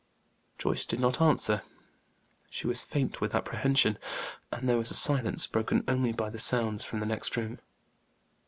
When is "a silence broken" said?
4.89-5.83